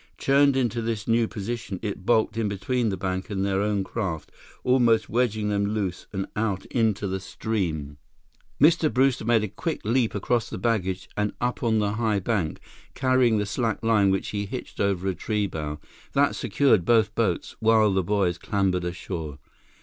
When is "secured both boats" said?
16.35-17.55